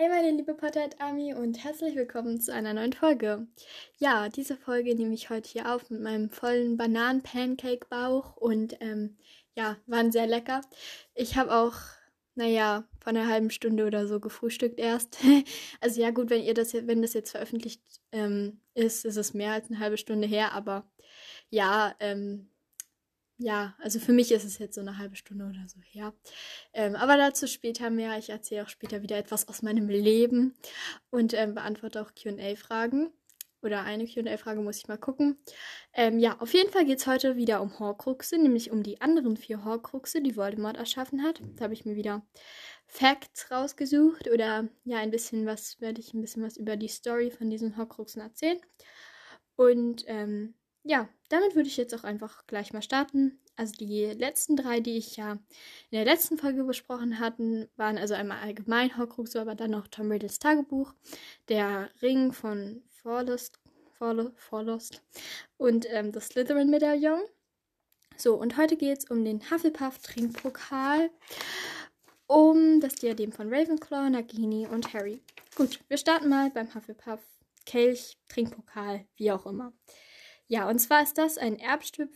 [0.00, 3.48] Hey meine liebe Potterhead Army und herzlich willkommen zu einer neuen Folge.
[3.98, 9.16] Ja, diese Folge nehme ich heute hier auf mit meinem vollen Bananen-Pancake-Bauch und ähm,
[9.56, 10.60] ja, waren sehr lecker.
[11.16, 11.74] Ich habe auch,
[12.36, 15.18] naja, vor einer halben Stunde oder so gefrühstückt erst.
[15.80, 19.54] also ja gut, wenn ihr das, wenn das jetzt veröffentlicht ähm, ist, ist es mehr
[19.54, 20.88] als eine halbe Stunde her, aber
[21.50, 22.48] ja, ähm,
[23.38, 26.12] ja, also für mich ist es jetzt so eine halbe Stunde oder so her.
[26.72, 28.18] Ähm, aber dazu später mehr.
[28.18, 30.54] Ich erzähle auch später wieder etwas aus meinem Leben
[31.10, 33.12] und ähm, beantworte auch QA-Fragen.
[33.62, 35.38] Oder eine QA-Frage muss ich mal gucken.
[35.92, 39.36] Ähm, ja, auf jeden Fall geht es heute wieder um Horcruxe, nämlich um die anderen
[39.36, 41.40] vier Horcruxe, die Voldemort erschaffen hat.
[41.56, 42.24] Da habe ich mir wieder
[42.86, 47.30] Facts rausgesucht oder ja, ein bisschen was, werde ich ein bisschen was über die Story
[47.30, 48.60] von diesen Horcruxen erzählen.
[49.56, 50.54] Und ähm,
[50.88, 53.38] ja, damit würde ich jetzt auch einfach gleich mal starten.
[53.56, 55.38] Also die letzten drei, die ich ja in
[55.92, 60.38] der letzten Folge besprochen hatten, waren also einmal allgemein Horcrux, aber dann noch Tom Riddles
[60.38, 60.94] Tagebuch,
[61.48, 63.60] der Ring von Forlost,
[63.98, 65.02] Forlost
[65.58, 67.20] und ähm, das Slytherin-Medaillon.
[68.16, 71.10] So, und heute geht es um den Hufflepuff-Trinkpokal,
[72.26, 75.20] um das Diadem von Ravenclaw, Nagini und Harry.
[75.54, 77.20] Gut, wir starten mal beim Hufflepuff
[77.66, 79.74] Kelch, Trinkpokal, wie auch immer.
[80.50, 82.10] Ja, und zwar ist das ein Erbstück,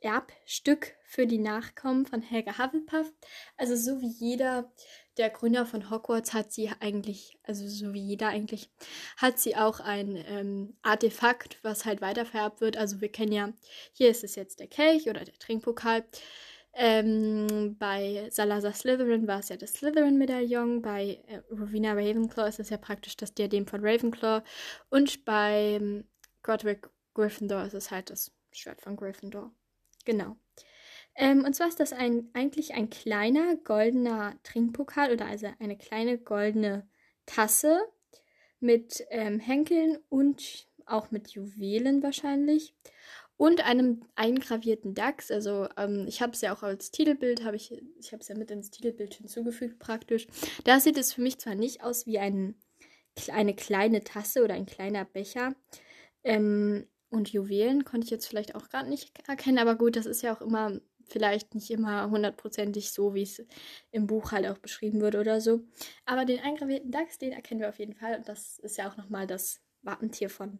[0.00, 3.12] Erbstück für die Nachkommen von Helga Hufflepuff.
[3.58, 4.72] Also so wie jeder
[5.18, 8.70] der Gründer von Hogwarts hat sie eigentlich, also so wie jeder eigentlich,
[9.18, 12.78] hat sie auch ein ähm, Artefakt, was halt weitervererbt wird.
[12.78, 13.52] Also wir kennen ja,
[13.92, 16.04] hier ist es jetzt der Kelch oder der Trinkpokal.
[16.72, 20.82] Ähm, bei Salazar Slytherin war es ja das Slytherin-Medaillon.
[20.82, 24.42] Bei äh, Rowena Ravenclaw ist es ja praktisch das Diadem von Ravenclaw.
[24.90, 26.04] Und bei ähm,
[26.42, 29.50] Godric Gryffindor ist es halt das Schwert von Gryffindor.
[30.04, 30.36] Genau.
[31.14, 36.18] Ähm, und zwar ist das ein, eigentlich ein kleiner goldener Trinkpokal oder also eine kleine
[36.18, 36.86] goldene
[37.24, 37.80] Tasse
[38.60, 42.74] mit ähm, Henkeln und auch mit Juwelen wahrscheinlich
[43.38, 45.30] und einem eingravierten Dachs.
[45.30, 48.36] Also ähm, ich habe es ja auch als Titelbild, habe ich, ich habe es ja
[48.36, 50.26] mit ins Titelbild hinzugefügt praktisch.
[50.64, 52.56] Da sieht es für mich zwar nicht aus wie ein,
[53.32, 55.54] eine kleine Tasse oder ein kleiner Becher,
[56.24, 60.22] ähm, und Juwelen konnte ich jetzt vielleicht auch gerade nicht erkennen, aber gut, das ist
[60.22, 63.44] ja auch immer vielleicht nicht immer hundertprozentig so, wie es
[63.90, 65.60] im Buch halt auch beschrieben wird oder so.
[66.04, 68.16] Aber den eingravierten Dachs, den erkennen wir auf jeden Fall.
[68.16, 70.58] Und das ist ja auch nochmal das Wappentier von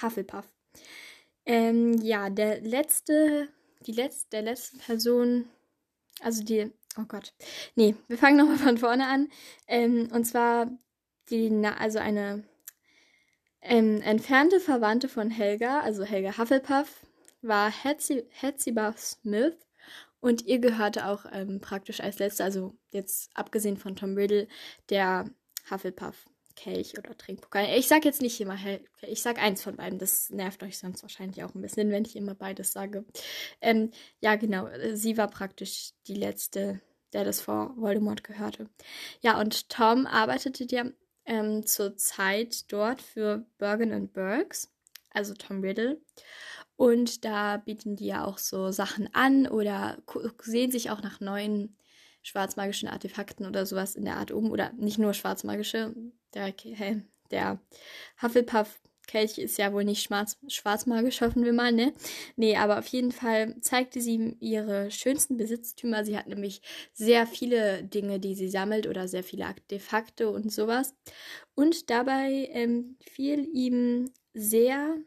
[0.00, 0.52] Hufflepuff.
[1.46, 3.48] Ähm, ja, der letzte,
[3.86, 5.48] die letzte, der letzte Person,
[6.20, 7.32] also die, oh Gott,
[7.74, 9.28] nee, wir fangen nochmal von vorne an.
[9.66, 10.70] Ähm, und zwar
[11.30, 12.44] die, also eine
[13.68, 17.06] ähm, entfernte Verwandte von Helga, also Helga Hufflepuff,
[17.42, 19.54] war Hetsiba Smith
[20.20, 24.48] und ihr gehörte auch ähm, praktisch als letzter, also jetzt abgesehen von Tom Riddle,
[24.90, 25.30] der
[25.70, 26.26] Hufflepuff
[26.58, 27.78] Kelch oder Trinkpokal.
[27.78, 29.98] Ich sag jetzt nicht immer Hel ich sag eins von beiden.
[30.00, 33.04] Das nervt euch sonst wahrscheinlich auch ein bisschen, wenn ich immer beides sage.
[33.60, 34.68] Ähm, ja, genau.
[34.92, 36.80] Sie war praktisch die letzte,
[37.12, 38.68] der das vor Voldemort gehörte.
[39.20, 40.84] Ja, und Tom arbeitete ja
[41.28, 44.72] ähm, zur Zeit dort für Bergen Burks,
[45.10, 46.00] also Tom Riddle.
[46.76, 49.98] Und da bieten die ja auch so Sachen an oder
[50.42, 51.76] sehen sich auch nach neuen
[52.22, 54.50] schwarzmagischen Artefakten oder sowas in der Art um.
[54.50, 55.94] Oder nicht nur schwarzmagische.
[56.34, 56.54] Der,
[57.30, 57.60] der
[58.22, 61.92] Hufflepuff Kelch ist ja wohl nicht schwarz, schwarzmagisch, hoffen wir mal, ne?
[62.36, 66.04] Nee, aber auf jeden Fall zeigte sie ihre schönsten Besitztümer.
[66.04, 70.94] Sie hat nämlich sehr viele Dinge, die sie sammelt oder sehr viele Artefakte und sowas.
[71.56, 74.98] Und dabei ähm, fiel ihm sehr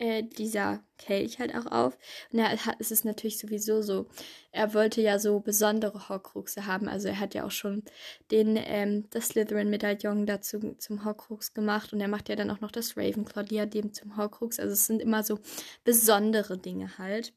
[0.00, 1.98] äh, dieser Kelch halt auch auf.
[2.32, 4.06] Und er hat, es ist natürlich sowieso so,
[4.50, 6.88] er wollte ja so besondere Horcruxe haben.
[6.88, 7.84] Also er hat ja auch schon
[8.30, 12.72] den, ähm, das Slytherin-Medaillon dazu zum Horcrux gemacht und er macht ja dann auch noch
[12.72, 14.58] das Ravenclaw-Diadem zum Horcrux.
[14.58, 15.38] Also es sind immer so
[15.84, 17.34] besondere Dinge halt.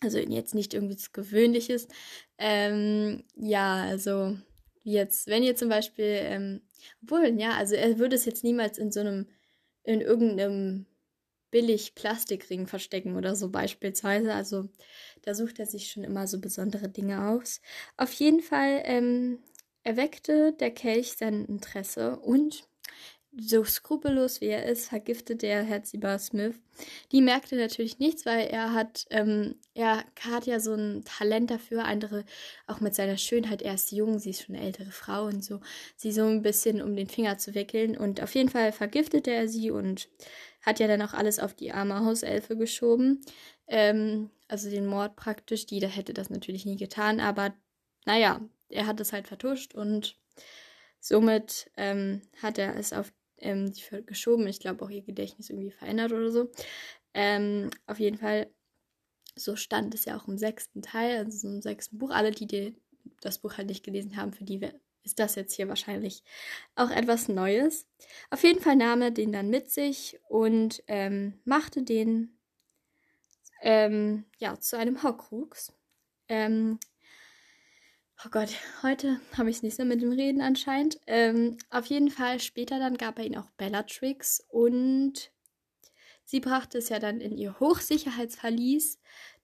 [0.00, 1.88] Also jetzt nicht irgendwie das Gewöhnliches.
[2.38, 4.38] Ähm, ja, also
[4.84, 6.62] jetzt, wenn ihr zum Beispiel, ähm,
[7.02, 9.26] obwohl, ja, also er würde es jetzt niemals in so einem,
[9.82, 10.86] in irgendeinem
[11.50, 14.34] billig Plastikring verstecken oder so beispielsweise.
[14.34, 14.68] Also
[15.22, 17.60] da sucht er sich schon immer so besondere Dinge aus.
[17.96, 19.40] Auf jeden Fall ähm,
[19.82, 22.67] erweckte der Kelch sein Interesse und
[23.36, 26.56] so skrupellos wie er ist, vergiftet der Herzibar Smith.
[27.12, 31.84] Die merkte natürlich nichts, weil er hat, ähm, er hat ja so ein Talent dafür,
[31.84, 32.24] andere,
[32.66, 35.60] auch mit seiner Schönheit, er ist jung, sie ist schon eine ältere Frau und so,
[35.96, 37.96] sie so ein bisschen um den Finger zu wickeln.
[37.96, 40.08] Und auf jeden Fall vergiftete er sie und
[40.62, 43.20] hat ja dann auch alles auf die arme Hauselfe geschoben.
[43.66, 45.66] Ähm, also den Mord praktisch.
[45.66, 47.54] Die da hätte das natürlich nie getan, aber
[48.06, 48.40] naja,
[48.70, 50.16] er hat es halt vertuscht und
[51.00, 53.72] somit ähm, hat er es auf ähm,
[54.06, 54.46] geschoben.
[54.46, 56.50] Ich glaube auch ihr Gedächtnis irgendwie verändert oder so.
[57.14, 58.50] Ähm, auf jeden Fall,
[59.36, 62.10] so stand es ja auch im sechsten Teil, also so im sechsten Buch.
[62.10, 62.76] Alle, die, die
[63.20, 64.60] das Buch halt nicht gelesen haben, für die
[65.04, 66.22] ist das jetzt hier wahrscheinlich
[66.74, 67.86] auch etwas Neues.
[68.30, 72.38] Auf jeden Fall nahm er den dann mit sich und ähm, machte den
[73.62, 75.72] ähm, ja, zu einem Horcrux.
[76.28, 76.78] Ähm,
[78.24, 78.50] oh Gott,
[78.82, 80.98] heute habe ich es nicht so mit dem Reden anscheinend.
[81.06, 85.30] Ähm, auf jeden Fall später dann gab er ihn auch Bellatrix und
[86.24, 88.98] sie brachte es ja dann in ihr Hochsicherheitsverlies.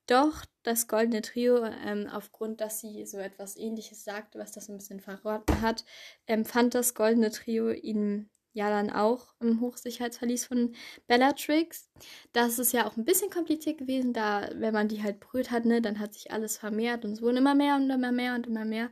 [0.06, 4.76] Doch das goldene Trio, ähm, aufgrund, dass sie so etwas ähnliches sagte, was das ein
[4.76, 5.84] bisschen verraten hat,
[6.26, 10.74] empfand das goldene Trio ihn ja dann auch im Hochsicherheitsverlies von
[11.06, 11.90] Bellatrix.
[12.32, 15.66] Das ist ja auch ein bisschen kompliziert gewesen, da, wenn man die halt berührt hat,
[15.66, 18.46] ne, dann hat sich alles vermehrt und es wurden immer mehr und immer mehr und
[18.46, 18.90] immer mehr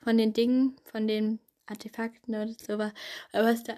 [0.00, 2.78] von den Dingen, von den Artefakten oder so,
[3.32, 3.74] was da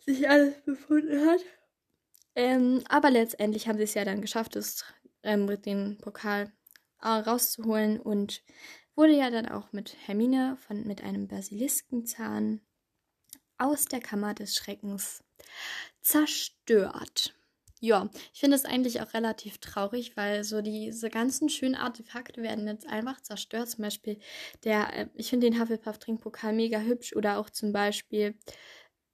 [0.00, 1.40] sich alles befunden hat.
[2.34, 4.84] Ähm, aber letztendlich haben sie es ja dann geschafft, es
[5.22, 6.52] ähm, den Pokal
[7.04, 8.42] rauszuholen und
[8.94, 12.60] wurde ja dann auch mit Hermine von, mit einem Basiliskenzahn
[13.62, 15.22] aus der Kammer des Schreckens
[16.00, 17.34] zerstört.
[17.80, 22.68] Ja, ich finde es eigentlich auch relativ traurig, weil so diese ganzen schönen Artefakte werden
[22.68, 23.70] jetzt einfach zerstört.
[23.70, 24.20] Zum Beispiel
[24.62, 28.36] der, äh, ich finde den Hufflepuff-Trinkpokal mega hübsch oder auch zum Beispiel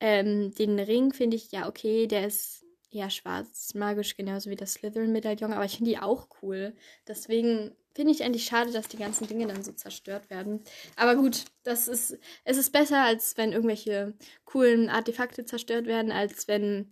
[0.00, 4.74] ähm, den Ring finde ich, ja, okay, der ist eher schwarz, magisch, genauso wie das
[4.74, 6.74] Slytherin-Medaillon, aber ich finde die auch cool.
[7.06, 10.62] Deswegen finde ich eigentlich schade, dass die ganzen Dinge dann so zerstört werden.
[10.96, 14.14] Aber gut, das ist, es ist besser, als wenn irgendwelche
[14.44, 16.90] coolen Artefakte zerstört werden, als wenn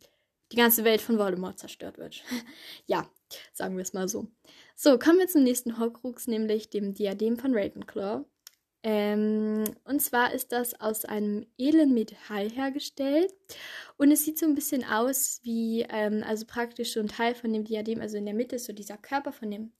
[0.52, 2.22] die ganze Welt von Voldemort zerstört wird.
[2.86, 3.08] ja,
[3.52, 4.28] sagen wir es mal so.
[4.74, 8.24] So, kommen wir zum nächsten Horcrux, nämlich dem Diadem von Ravenclaw.
[8.82, 13.34] Ähm, und zwar ist das aus einem edlen Metall hergestellt
[13.96, 17.52] und es sieht so ein bisschen aus wie, ähm, also praktisch so ein Teil von
[17.52, 19.72] dem Diadem, also in der Mitte ist so dieser Körper von dem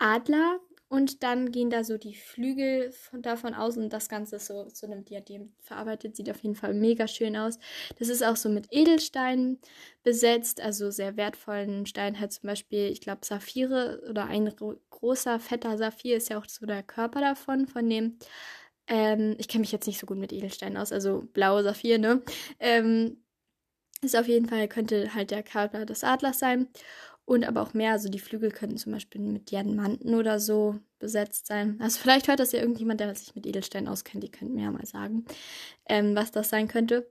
[0.00, 0.58] Adler
[0.88, 4.64] und dann gehen da so die Flügel von, davon aus und das Ganze ist so
[4.64, 6.16] zu einem Diadem verarbeitet.
[6.16, 7.60] Sieht auf jeden Fall mega schön aus.
[8.00, 9.60] Das ist auch so mit Edelsteinen
[10.02, 12.18] besetzt, also sehr wertvollen Steinen.
[12.18, 14.52] Halt zum Beispiel, ich glaube, Saphire oder ein
[14.90, 18.18] großer, fetter Saphir ist ja auch so der Körper davon, von dem.
[18.88, 22.22] Ähm, ich kenne mich jetzt nicht so gut mit Edelsteinen aus, also blaue Saphir, ne?
[22.58, 23.22] Ähm,
[24.02, 26.68] ist auf jeden Fall, könnte halt der Körper des Adlers sein
[27.30, 27.92] und aber auch mehr.
[27.92, 31.78] Also die Flügel könnten zum Beispiel mit Diamanten oder so besetzt sein.
[31.80, 34.24] Also vielleicht hört das ja irgendjemand, der sich mit Edelsteinen auskennt.
[34.24, 35.24] Die könnten mir ja mal sagen,
[35.88, 37.08] ähm, was das sein könnte.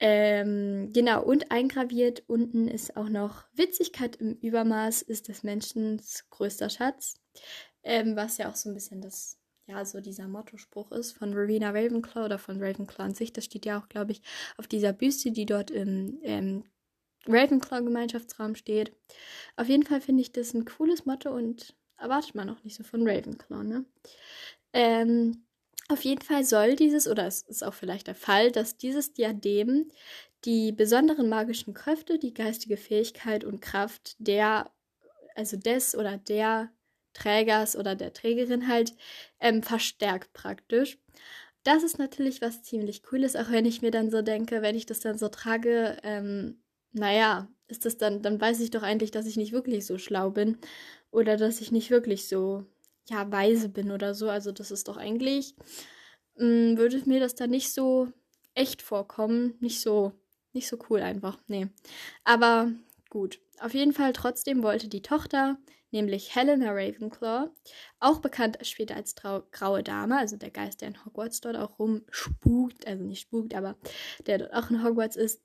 [0.00, 6.68] Ähm, genau, und eingraviert unten ist auch noch Witzigkeit im Übermaß ist des Menschen größter
[6.68, 7.14] Schatz.
[7.84, 9.38] Ähm, was ja auch so ein bisschen das,
[9.68, 13.32] ja, so dieser Mottospruch ist von Rowena Ravenclaw oder von Ravenclaw an sich.
[13.32, 14.22] Das steht ja auch, glaube ich,
[14.56, 16.64] auf dieser Büste, die dort im
[17.26, 18.92] ähm, Ravenclaw-Gemeinschaftsraum steht.
[19.56, 22.84] Auf jeden Fall finde ich das ein cooles Motto und erwartet man auch nicht so
[22.84, 23.84] von Ravenclaw, ne?
[24.72, 25.46] Ähm,
[25.88, 29.90] auf jeden Fall soll dieses, oder es ist auch vielleicht der Fall, dass dieses Diadem
[30.44, 34.70] die besonderen magischen Kräfte, die geistige Fähigkeit und Kraft der,
[35.34, 36.70] also des oder der
[37.14, 38.94] Trägers oder der Trägerin halt
[39.40, 40.98] ähm, verstärkt praktisch.
[41.64, 44.86] Das ist natürlich was ziemlich Cooles, auch wenn ich mir dann so denke, wenn ich
[44.86, 46.62] das dann so trage, ähm,
[46.96, 50.30] naja, ist das dann, dann weiß ich doch eigentlich, dass ich nicht wirklich so schlau
[50.30, 50.58] bin
[51.10, 52.64] oder dass ich nicht wirklich so,
[53.08, 54.28] ja, weise bin oder so.
[54.28, 55.54] Also das ist doch eigentlich,
[56.36, 58.08] mh, mm, würde mir das dann nicht so
[58.54, 60.12] echt vorkommen, nicht so,
[60.52, 61.68] nicht so cool einfach, nee.
[62.24, 62.72] Aber
[63.10, 65.58] gut, auf jeden Fall trotzdem wollte die Tochter,
[65.90, 67.50] nämlich Helena Ravenclaw,
[68.00, 71.78] auch bekannt später als Trau Graue Dame, also der Geist, der in Hogwarts dort auch
[71.78, 73.76] rumspukt, also nicht spukt, aber
[74.26, 75.42] der dort auch in Hogwarts ist,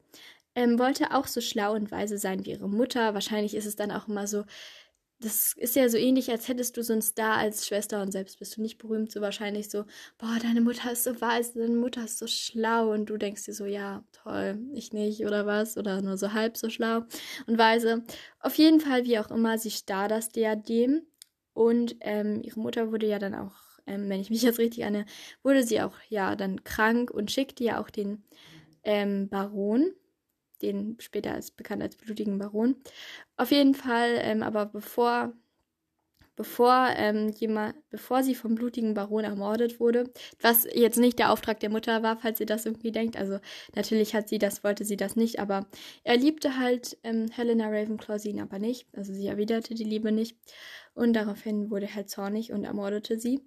[0.56, 3.14] ähm, wollte auch so schlau und weise sein wie ihre Mutter.
[3.14, 4.44] Wahrscheinlich ist es dann auch immer so,
[5.22, 8.40] das ist ja so ähnlich, als hättest du so einen Star als Schwester und selbst
[8.40, 9.86] bist du nicht berühmt, so wahrscheinlich so,
[10.18, 13.54] boah, deine Mutter ist so weise, deine Mutter ist so schlau und du denkst dir
[13.54, 17.04] so, ja, toll, ich nicht oder was oder nur so halb so schlau
[17.46, 18.04] und weise.
[18.40, 21.04] Auf jeden Fall, wie auch immer, sie starr das Diadem
[21.54, 23.54] und ähm, ihre Mutter wurde ja dann auch,
[23.86, 25.06] ähm, wenn ich mich jetzt richtig erinnere,
[25.44, 28.24] wurde sie auch ja dann krank und schickte ja auch den
[28.84, 29.94] ähm, Baron
[30.62, 32.76] den später als bekannt als blutigen Baron.
[33.38, 35.34] Auf jeden Fall, ähm, aber bevor
[36.36, 41.60] bevor ähm, jemand, bevor sie vom blutigen Baron ermordet wurde, was jetzt nicht der Auftrag
[41.60, 43.16] der Mutter war, falls ihr das irgendwie denkt.
[43.18, 43.40] Also
[43.76, 45.68] natürlich hat sie das, wollte sie das nicht, aber
[46.04, 48.88] er liebte halt ähm, Helena Ravenclaw, sie ihn aber nicht.
[48.96, 50.36] Also sie erwiderte die Liebe nicht.
[50.94, 53.42] und daraufhin wurde er halt zornig und ermordete sie.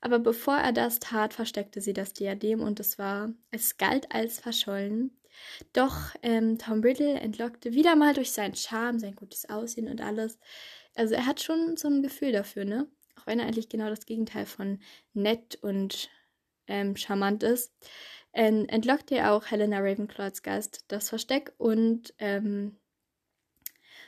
[0.00, 4.38] Aber bevor er das tat, versteckte sie das Diadem und es war, es galt als
[4.40, 5.10] verschollen.
[5.72, 10.38] Doch ähm, Tom Riddle entlockte wieder mal durch seinen Charme, sein gutes Aussehen und alles.
[10.94, 12.88] Also er hat schon so ein Gefühl dafür, ne?
[13.18, 14.80] Auch wenn er eigentlich genau das Gegenteil von
[15.14, 16.10] nett und
[16.66, 17.72] ähm, charmant ist,
[18.32, 22.76] ähm, entlockte er auch Helena Ravenclaws Geist das Versteck und ähm,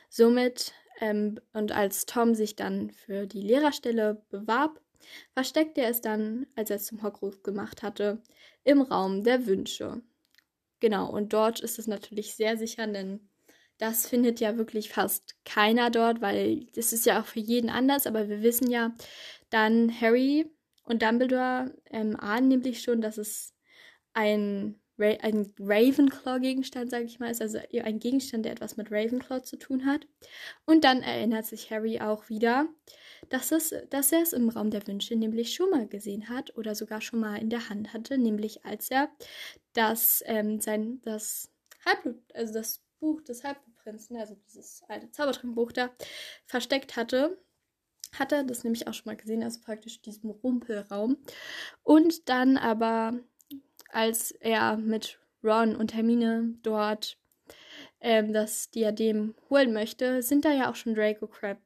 [0.09, 4.81] somit ähm, und als Tom sich dann für die Lehrerstelle bewarb,
[5.33, 8.21] versteckte er es dann, als er es zum Hockruf gemacht hatte,
[8.63, 10.01] im Raum der Wünsche.
[10.79, 13.29] Genau, und dort ist es natürlich sehr sicher, denn
[13.77, 18.07] das findet ja wirklich fast keiner dort, weil das ist ja auch für jeden anders,
[18.07, 18.95] aber wir wissen ja,
[19.49, 20.49] dann Harry
[20.83, 23.53] und Dumbledore ähm, ahnen nämlich schon, dass es
[24.13, 29.57] ein, ein Ravenclaw-Gegenstand, sage ich mal, ist, also ein Gegenstand, der etwas mit Ravenclaw zu
[29.57, 30.07] tun hat.
[30.65, 32.67] Und dann erinnert sich Harry auch wieder,
[33.29, 36.75] dass, es, dass er es im Raum der Wünsche nämlich schon mal gesehen hat oder
[36.75, 39.09] sogar schon mal in der Hand hatte, nämlich als er
[39.73, 41.51] das, ähm, sein, das
[41.85, 45.89] Halbblut, also das Buch des Halbblutprinzen, also dieses alte Zaubertrinkbuch da,
[46.45, 47.37] versteckt hatte
[48.17, 51.17] hat er das nämlich auch schon mal gesehen, also praktisch diesem Rumpelraum.
[51.83, 53.19] Und dann aber,
[53.89, 57.17] als er mit Ron und Hermine dort
[58.01, 61.57] ähm, das Diadem holen möchte, sind da ja auch schon Draco Crab.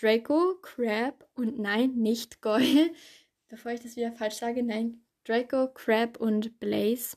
[0.00, 2.90] Draco, Crab und nein, nicht Goyle.
[3.48, 7.16] Bevor ich das wieder falsch sage, nein, Draco, Crab und Blaze.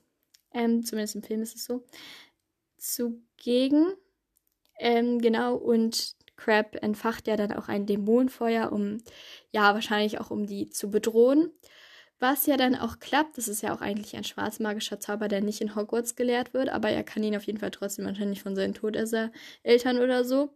[0.54, 1.86] Ähm, zumindest im Film ist es so.
[2.78, 3.94] Zugegen.
[4.78, 8.98] Ähm, genau, und Crab entfacht ja dann auch ein Dämonenfeuer, um,
[9.52, 11.52] ja, wahrscheinlich auch um die zu bedrohen.
[12.20, 15.62] Was ja dann auch klappt, das ist ja auch eigentlich ein schwarzmagischer Zauber, der nicht
[15.62, 18.74] in Hogwarts gelehrt wird, aber er kann ihn auf jeden Fall trotzdem wahrscheinlich von seinen
[18.74, 20.56] Todesser-Eltern oder so.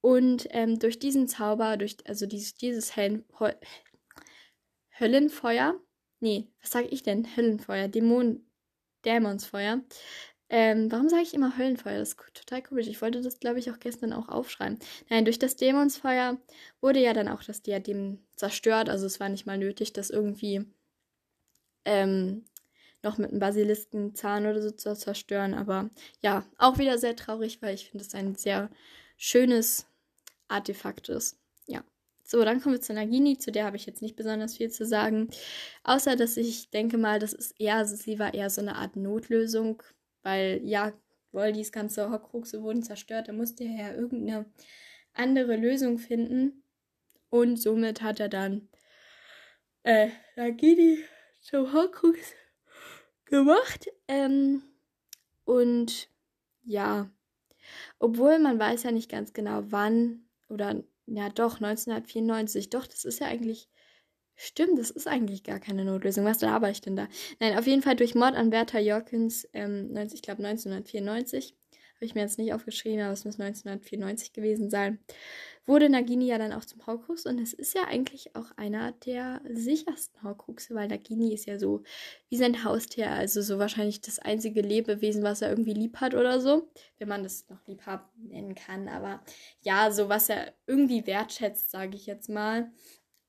[0.00, 3.24] Und ähm, durch diesen Zauber, durch also dieses, dieses Hellen,
[4.98, 5.74] Höllenfeuer,
[6.20, 7.26] nee, was sage ich denn?
[7.36, 8.46] Höllenfeuer, Dämon,
[9.04, 9.82] Dämonsfeuer,
[10.48, 11.98] ähm, warum sage ich immer Höllenfeuer?
[11.98, 12.86] Das ist total komisch.
[12.86, 14.78] Ich wollte das, glaube ich, auch gestern auch aufschreiben.
[15.10, 16.38] Nein, durch das Dämonsfeuer
[16.80, 18.88] wurde ja dann auch das Diadem zerstört.
[18.88, 20.64] Also es war nicht mal nötig, das irgendwie
[21.86, 22.44] ähm,
[23.02, 25.54] noch mit einem Basiliskenzahn oder so zu zerstören.
[25.54, 25.88] Aber
[26.20, 28.68] ja, auch wieder sehr traurig, weil ich finde, es ein sehr
[29.16, 29.86] schönes
[30.48, 31.38] Artefakt ist.
[31.66, 31.82] Ja.
[32.22, 34.84] So, dann kommen wir zu Nagini, zu der habe ich jetzt nicht besonders viel zu
[34.84, 35.30] sagen.
[35.84, 38.96] Außer, dass ich denke mal, das ist eher, also sie war eher so eine Art
[38.96, 39.82] Notlösung
[40.26, 40.92] weil ja,
[41.30, 44.46] Voldis ganze Horcruxe wurden zerstört, da musste er ja irgendeine
[45.12, 46.64] andere Lösung finden.
[47.30, 48.68] Und somit hat er dann
[49.84, 50.98] äh, Nagini
[51.48, 52.34] zum Horcrux
[53.24, 53.88] gemacht.
[54.08, 54.62] Ähm,
[55.44, 56.08] und
[56.64, 57.10] ja,
[57.98, 63.20] obwohl man weiß ja nicht ganz genau wann oder ja doch 1994, doch, das ist
[63.20, 63.68] ja eigentlich
[64.38, 66.26] Stimmt, das ist eigentlich gar keine Notlösung.
[66.26, 67.08] Was laber ich denn da?
[67.40, 71.56] Nein, auf jeden Fall durch Mord an Bertha Jorkins, ähm, ich glaube 1994,
[71.96, 74.98] habe ich mir jetzt nicht aufgeschrieben, aber es muss 1994 gewesen sein,
[75.64, 79.40] wurde Nagini ja dann auch zum Horcrux und es ist ja eigentlich auch einer der
[79.50, 81.82] sichersten Horcruxe, weil Nagini ist ja so
[82.28, 86.40] wie sein Haustier, also so wahrscheinlich das einzige Lebewesen, was er irgendwie lieb hat oder
[86.40, 87.82] so, wenn man das noch lieb
[88.16, 89.22] nennen kann, aber
[89.62, 92.70] ja, so was er irgendwie wertschätzt, sage ich jetzt mal.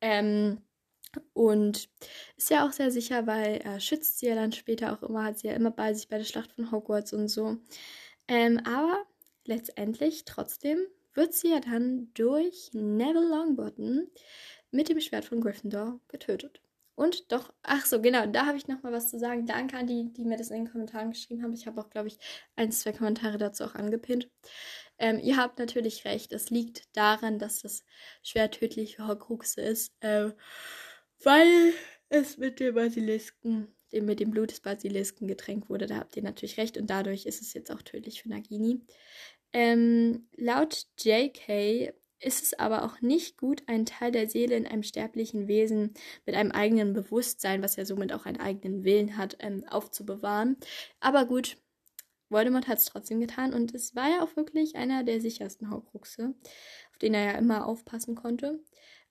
[0.01, 0.61] Ähm,
[1.33, 1.89] und
[2.35, 5.39] ist ja auch sehr sicher, weil er schützt sie ja dann später auch immer, hat
[5.39, 7.57] sie ja immer bei sich bei der Schlacht von Hogwarts und so.
[8.27, 9.05] Ähm, aber
[9.45, 10.79] letztendlich trotzdem
[11.13, 14.07] wird sie ja dann durch Neville Longbottom
[14.71, 16.61] mit dem Schwert von Gryffindor getötet.
[16.97, 19.45] Und doch, ach so, genau, da habe ich nochmal was zu sagen.
[19.45, 21.53] Danke an die, die mir das in den Kommentaren geschrieben haben.
[21.53, 22.17] Ich habe auch, glaube ich,
[22.55, 24.29] ein, zwei Kommentare dazu auch angepinnt.
[24.97, 27.83] Ähm, ihr habt natürlich recht, es liegt daran, dass das
[28.23, 29.93] Schwert tödlich für Horcruxe ist.
[29.99, 30.31] Äh,
[31.23, 31.73] weil
[32.09, 35.87] es mit dem Basilisken, dem, mit dem Blut des Basilisken getränkt wurde.
[35.87, 38.81] Da habt ihr natürlich recht und dadurch ist es jetzt auch tödlich für Nagini.
[39.53, 44.83] Ähm, laut JK ist es aber auch nicht gut, einen Teil der Seele in einem
[44.83, 45.93] sterblichen Wesen
[46.25, 50.57] mit einem eigenen Bewusstsein, was ja somit auch einen eigenen Willen hat, ähm, aufzubewahren.
[50.99, 51.57] Aber gut,
[52.29, 56.33] Voldemort hat es trotzdem getan und es war ja auch wirklich einer der sichersten Horcruxe,
[56.91, 58.59] auf den er ja immer aufpassen konnte.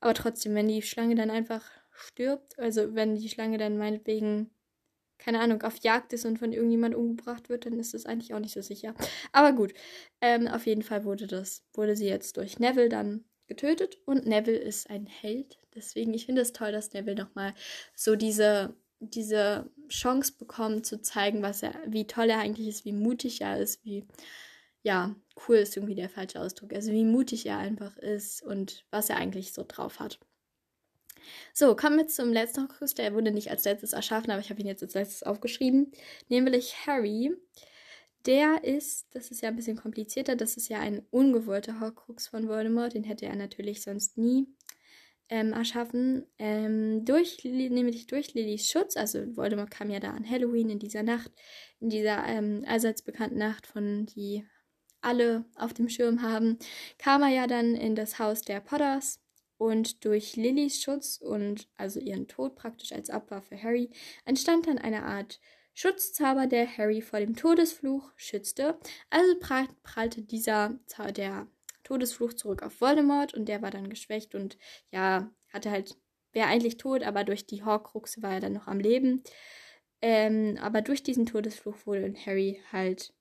[0.00, 4.50] Aber trotzdem, wenn die Schlange dann einfach stirbt, also wenn die Schlange dann meinetwegen,
[5.18, 8.40] keine Ahnung, auf Jagd ist und von irgendjemand umgebracht wird, dann ist das eigentlich auch
[8.40, 8.94] nicht so sicher.
[9.32, 9.72] Aber gut,
[10.20, 14.58] ähm, auf jeden Fall wurde das, wurde sie jetzt durch Neville dann getötet und Neville
[14.58, 15.58] ist ein Held.
[15.74, 17.54] Deswegen, ich finde es toll, dass Neville nochmal
[17.94, 22.92] so diese, diese Chance bekommt zu zeigen, was er, wie toll er eigentlich ist, wie
[22.92, 24.06] mutig er ist, wie
[24.82, 25.16] ja,
[25.48, 26.72] cool ist irgendwie der falsche Ausdruck.
[26.72, 30.20] Also wie mutig er einfach ist und was er eigentlich so drauf hat.
[31.52, 32.94] So, kommen wir zum letzten Horcrux.
[32.94, 35.92] Der wurde nicht als letztes erschaffen, aber ich habe ihn jetzt als letztes aufgeschrieben.
[36.28, 37.32] Nämlich Harry.
[38.26, 42.48] Der ist, das ist ja ein bisschen komplizierter, das ist ja ein ungewollter Horcrux von
[42.48, 42.94] Voldemort.
[42.94, 44.48] Den hätte er natürlich sonst nie
[45.28, 46.26] ähm, erschaffen.
[46.38, 48.96] Ähm, durch, nämlich durch Lillys Schutz.
[48.96, 51.30] Also Voldemort kam ja da an Halloween in dieser Nacht,
[51.80, 54.44] in dieser ähm, allseits bekannten Nacht, von die
[55.00, 56.58] alle auf dem Schirm haben,
[56.98, 59.20] kam er ja dann in das Haus der Potters
[59.58, 63.90] und durch Lillys Schutz und also ihren Tod praktisch als Abwehr für Harry
[64.24, 65.40] entstand dann eine Art
[65.74, 68.78] Schutzzauber, der Harry vor dem Todesfluch schützte.
[69.10, 69.34] Also
[69.82, 70.78] prallte dieser
[71.14, 71.46] der
[71.84, 74.56] Todesfluch zurück auf Voldemort und der war dann geschwächt und
[74.90, 75.96] ja, hatte halt,
[76.32, 79.22] wäre eigentlich tot, aber durch die Horcruxe war er dann noch am Leben.
[80.02, 83.14] Ähm, aber durch diesen Todesfluch wurde Harry halt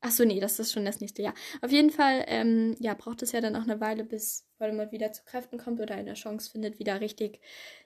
[0.00, 1.34] Achso, nee, das ist schon das nächste Jahr.
[1.62, 5.12] Auf jeden Fall, ähm, ja, braucht es ja dann auch eine Weile, bis Voldemort wieder
[5.12, 7.40] zu Kräften kommt oder eine Chance findet, wieder richtig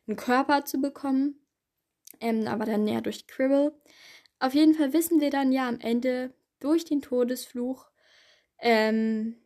[0.07, 1.40] einen Körper zu bekommen.
[2.21, 3.73] Ähm, aber dann näher durch Cribble.
[4.40, 7.87] Auf jeden Fall wissen wir dann ja am Ende durch den Todesfluch,
[8.59, 9.37] ähm,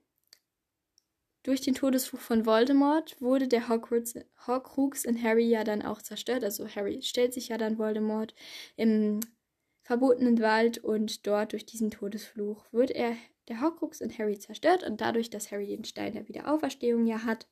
[1.45, 4.15] durch den Todesfluch von Voldemort wurde der Hogwarts,
[4.47, 6.43] Horcrux in Harry ja dann auch zerstört.
[6.43, 8.35] Also Harry stellt sich ja dann Voldemort
[8.77, 9.21] im
[9.85, 13.17] verbotenen Wald und dort durch diesen Todesfluch wird er
[13.49, 17.47] der Horcrux in Harry zerstört und dadurch, dass Harry den Stein der Wiederauferstehung ja hat,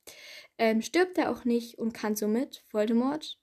[0.57, 3.39] ähm, stirbt er auch nicht und kann somit Voldemort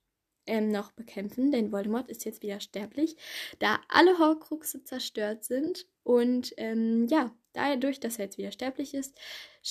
[0.47, 3.17] ähm, noch bekämpfen, denn Voldemort ist jetzt wieder sterblich,
[3.61, 9.17] da alle Horcruxe zerstört sind und ähm, ja, dadurch, dass er jetzt wieder sterblich ist,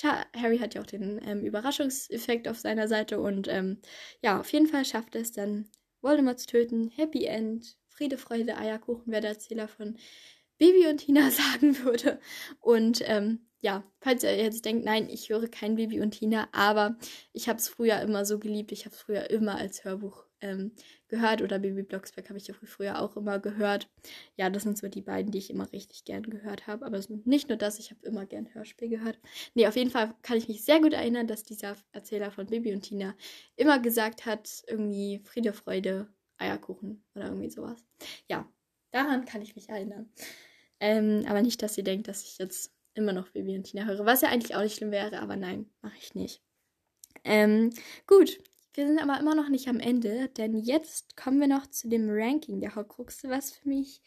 [0.01, 3.81] Harry hat ja auch den ähm, Überraschungseffekt auf seiner Seite und ähm,
[4.21, 5.69] ja, auf jeden Fall schafft er es dann,
[6.01, 6.89] Voldemort zu töten.
[6.95, 7.78] Happy End.
[7.99, 9.97] Friede, Freude, Eierkuchen, wer der Erzähler von
[10.57, 12.21] Baby und Tina sagen würde.
[12.61, 16.97] Und ähm, ja, falls ihr jetzt denkt, nein, ich höre kein Baby und Tina, aber
[17.33, 18.71] ich habe es früher immer so geliebt.
[18.71, 20.71] Ich habe es früher immer als Hörbuch ähm,
[21.09, 23.89] gehört oder Baby Blocksberg habe ich ja früher auch immer gehört.
[24.37, 26.85] Ja, das sind so die beiden, die ich immer richtig gern gehört habe.
[26.85, 29.19] Aber nicht nur das, ich habe immer gern Hörspiel gehört.
[29.55, 32.73] Nee, auf jeden Fall kann ich mich sehr gut erinnern, dass dieser Erzähler von Baby
[32.73, 33.13] und Tina
[33.57, 36.07] immer gesagt hat, irgendwie Friede, Freude,
[36.39, 37.85] Eierkuchen oder irgendwie sowas.
[38.27, 38.51] Ja,
[38.91, 40.11] daran kann ich mich erinnern.
[40.79, 44.05] Ähm, aber nicht, dass sie denkt, dass ich jetzt immer noch Baby und Tina höre,
[44.05, 46.41] was ja eigentlich auch nicht schlimm wäre, aber nein, mache ich nicht.
[47.23, 47.71] Ähm,
[48.07, 48.39] gut,
[48.73, 52.07] wir sind aber immer noch nicht am Ende, denn jetzt kommen wir noch zu dem
[52.09, 54.01] Ranking der Horcruxe, was für mich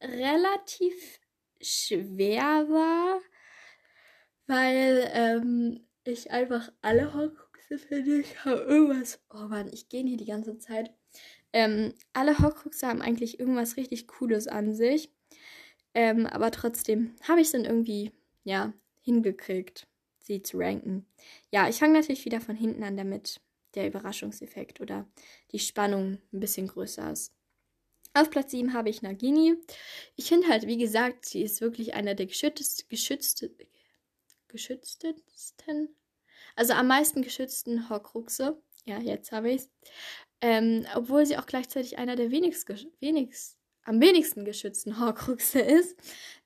[0.00, 1.20] relativ
[1.60, 3.20] schwer war,
[4.46, 8.20] weil ähm, ich einfach alle Horcruxe finde.
[8.20, 9.20] Ich habe irgendwas.
[9.30, 10.92] Oh Mann, ich gehe hier die ganze Zeit.
[11.52, 15.10] Ähm, alle Horcruxe haben eigentlich irgendwas richtig Cooles an sich.
[15.94, 18.12] Ähm, aber trotzdem habe ich es dann irgendwie,
[18.44, 19.88] ja, hingekriegt,
[20.20, 21.06] sie zu ranken.
[21.50, 23.40] Ja, ich fange natürlich wieder von hinten an, damit
[23.74, 25.08] der Überraschungseffekt oder
[25.52, 27.34] die Spannung ein bisschen größer ist.
[28.12, 29.54] Auf Platz 7 habe ich Nagini.
[30.16, 33.54] Ich finde halt, wie gesagt, sie ist wirklich einer der geschütztesten, geschützte,
[34.48, 35.94] geschütztesten,
[36.56, 38.60] also am meisten geschützten Horcruxe.
[38.84, 39.70] Ja, jetzt habe ich es.
[40.42, 42.68] Ähm, obwohl sie auch gleichzeitig einer der wenigst,
[43.00, 45.96] wenigst, am wenigsten geschützten Horcruxe ist.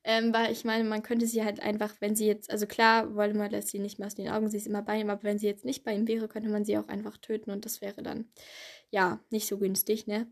[0.04, 3.52] Ähm, weil ich meine, man könnte sie halt einfach, wenn sie jetzt, also klar, Voldemort
[3.52, 5.46] lässt sie nicht mehr aus den Augen, sie ist immer bei ihm, aber wenn sie
[5.46, 8.28] jetzt nicht bei ihm wäre, könnte man sie auch einfach töten und das wäre dann,
[8.90, 10.30] ja, nicht so günstig, ne?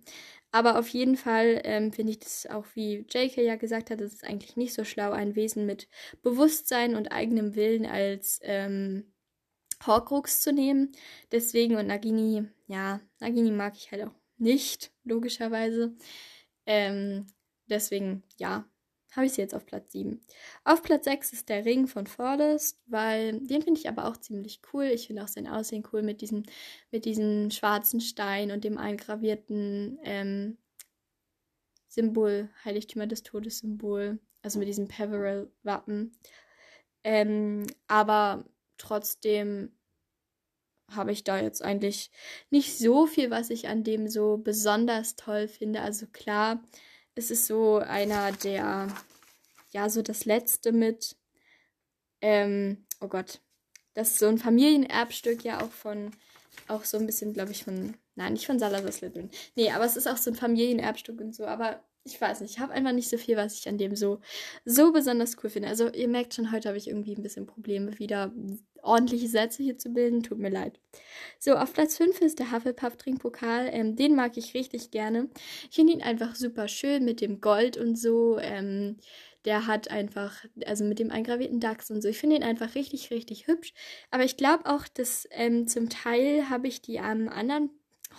[0.50, 3.42] Aber auf jeden Fall ähm, finde ich das auch, wie J.K.
[3.42, 5.88] ja gesagt hat, es ist eigentlich nicht so schlau, ein Wesen mit
[6.22, 9.11] Bewusstsein und eigenem Willen als ähm,
[9.86, 10.92] Horcrux zu nehmen.
[11.30, 15.96] Deswegen und Nagini, ja, Nagini mag ich halt auch nicht, logischerweise.
[16.66, 17.26] Ähm,
[17.68, 18.64] deswegen, ja,
[19.12, 20.20] habe ich sie jetzt auf Platz 7.
[20.64, 24.60] Auf Platz 6 ist der Ring von Forest, weil den finde ich aber auch ziemlich
[24.72, 24.84] cool.
[24.84, 26.44] Ich finde auch sein Aussehen cool mit diesem,
[26.90, 30.56] mit diesem schwarzen Stein und dem eingravierten ähm,
[31.88, 36.16] Symbol, Heiligtümer des Todes Symbol, also mit diesem Peveril-Wappen.
[37.04, 38.46] Ähm, aber
[38.78, 39.72] trotzdem
[40.90, 42.10] habe ich da jetzt eigentlich
[42.50, 45.80] nicht so viel, was ich an dem so besonders toll finde.
[45.80, 46.62] Also klar,
[47.14, 48.88] es ist so einer der,
[49.70, 51.16] ja, so das letzte mit,
[52.20, 53.40] ähm, oh Gott,
[53.94, 56.12] das ist so ein Familienerbstück ja auch von,
[56.68, 59.30] auch so ein bisschen, glaube ich, von, nein, nicht von Salazar Slytherin.
[59.54, 62.58] Nee, aber es ist auch so ein Familienerbstück und so, aber ich weiß nicht, ich
[62.58, 64.20] habe einfach nicht so viel, was ich an dem so,
[64.64, 65.68] so besonders cool finde.
[65.68, 68.32] Also ihr merkt schon, heute habe ich irgendwie ein bisschen Probleme, wieder
[68.82, 70.22] ordentliche Sätze hier zu bilden.
[70.22, 70.80] Tut mir leid.
[71.38, 73.68] So, auf Platz 5 ist der Hufflepuff-Trinkpokal.
[73.72, 75.28] Ähm, den mag ich richtig gerne.
[75.70, 78.38] Ich finde ihn einfach super schön mit dem Gold und so.
[78.38, 78.96] Ähm,
[79.44, 83.10] der hat einfach, also mit dem eingravierten Dachs und so, ich finde ihn einfach richtig,
[83.10, 83.74] richtig hübsch.
[84.10, 87.70] Aber ich glaube auch, dass ähm, zum Teil habe ich die am anderen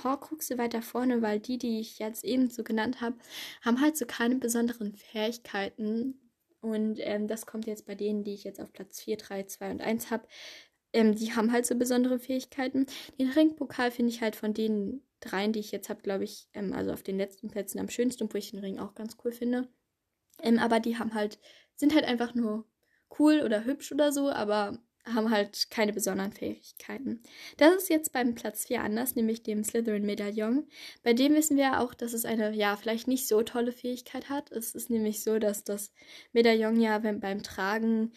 [0.04, 3.18] Horcruxe weiter vorne, weil die, die ich jetzt eben so genannt habe,
[3.62, 6.20] haben halt so keine besonderen Fähigkeiten.
[6.62, 9.72] Und ähm, das kommt jetzt bei denen, die ich jetzt auf Platz 4, 3, 2
[9.72, 10.28] und 1 habe.
[10.94, 12.86] Ähm, die haben halt so besondere Fähigkeiten.
[13.20, 16.74] Den Ringpokal finde ich halt von den dreien, die ich jetzt habe, glaube ich, ähm,
[16.74, 19.68] also auf den letzten Plätzen am schönsten, wo ich den Ring auch ganz cool finde.
[20.42, 21.40] Ähm, aber die haben halt,
[21.76, 22.66] sind halt einfach nur
[23.20, 27.22] cool oder hübsch oder so, aber haben halt keine besonderen Fähigkeiten.
[27.58, 30.68] Das ist jetzt beim Platz 4 anders, nämlich dem Slytherin Medaillon.
[31.04, 34.52] Bei dem wissen wir auch, dass es eine, ja, vielleicht nicht so tolle Fähigkeit hat.
[34.52, 35.92] Es ist nämlich so, dass das
[36.32, 38.12] Medaillon ja wenn, beim Tragen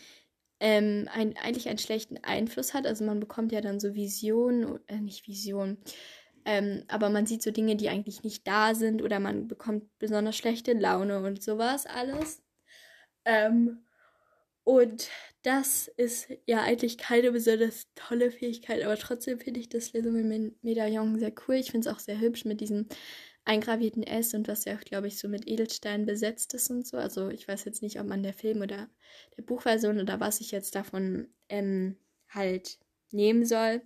[0.60, 2.86] ähm, ein, eigentlich einen schlechten Einfluss hat.
[2.86, 5.78] Also man bekommt ja dann so Visionen, äh, nicht Visionen,
[6.44, 10.36] ähm, aber man sieht so Dinge, die eigentlich nicht da sind oder man bekommt besonders
[10.36, 12.40] schlechte Laune und sowas alles.
[13.24, 13.85] Ähm,
[14.66, 15.10] und
[15.44, 21.32] das ist ja eigentlich keine besonders tolle Fähigkeit, aber trotzdem finde ich das Medaillon sehr
[21.46, 21.54] cool.
[21.54, 22.88] Ich finde es auch sehr hübsch mit diesem
[23.44, 26.96] eingravierten S und was ja auch, glaube ich, so mit Edelsteinen besetzt ist und so.
[26.96, 28.90] Also ich weiß jetzt nicht, ob man der Film oder
[29.36, 31.96] der Buchversion oder was ich jetzt davon ähm,
[32.28, 32.80] halt
[33.12, 33.82] nehmen soll.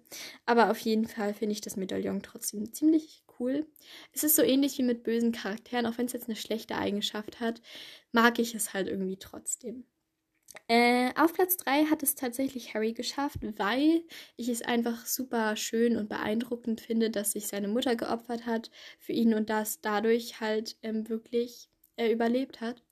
[0.46, 3.66] Aber auf jeden Fall finde ich das Medaillon trotzdem ziemlich cool.
[4.12, 7.38] Es ist so ähnlich wie mit bösen Charakteren, auch wenn es jetzt eine schlechte Eigenschaft
[7.38, 7.60] hat,
[8.12, 9.84] mag ich es halt irgendwie trotzdem.
[10.68, 14.02] Äh, auf Platz 3 hat es tatsächlich Harry geschafft, weil
[14.36, 19.12] ich es einfach super schön und beeindruckend finde, dass sich seine Mutter geopfert hat für
[19.12, 22.82] ihn und das dadurch halt ähm, wirklich äh, überlebt hat.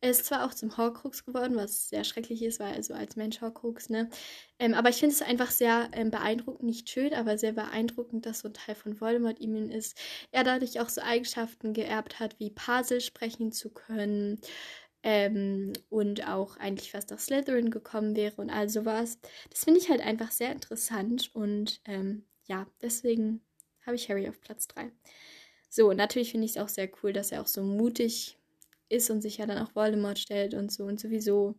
[0.00, 3.16] Er ist zwar auch zum Horcrux geworden, was sehr schrecklich ist, weil er so als
[3.16, 4.08] Mensch Horcrux, ne?
[4.58, 8.40] Ähm, aber ich finde es einfach sehr ähm, beeindruckend, nicht schön, aber sehr beeindruckend, dass
[8.40, 9.96] so ein Teil von Voldemort ihm ist.
[10.30, 14.40] Er dadurch auch so Eigenschaften geerbt hat, wie Pasel sprechen zu können
[15.04, 19.18] ähm, und auch eigentlich fast nach Slytherin gekommen wäre und all sowas.
[19.50, 23.44] Das finde ich halt einfach sehr interessant und ähm, ja, deswegen
[23.86, 24.90] habe ich Harry auf Platz 3.
[25.68, 28.38] So, natürlich finde ich es auch sehr cool, dass er auch so mutig
[28.88, 31.54] ist und sich ja dann auch Voldemort stellt und so und sowieso,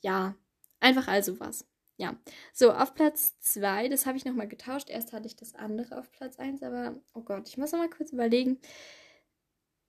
[0.00, 0.34] ja,
[0.80, 1.66] einfach all sowas.
[1.98, 2.18] Ja,
[2.54, 4.88] so auf Platz 2, das habe ich nochmal getauscht.
[4.88, 8.12] Erst hatte ich das andere auf Platz 1, aber oh Gott, ich muss nochmal kurz
[8.12, 8.58] überlegen.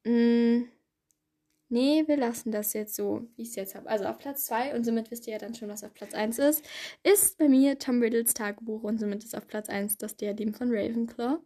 [0.06, 0.68] Hm,
[1.72, 3.90] Nee, wir lassen das jetzt so, wie ich es jetzt habe.
[3.90, 6.38] Also auf Platz 2, und somit wisst ihr ja dann schon, was auf Platz 1
[6.38, 6.66] ist,
[7.02, 10.68] ist bei mir Tom Riddles Tagebuch und somit ist auf Platz 1 das Diadem von
[10.70, 11.38] Ravenclaw.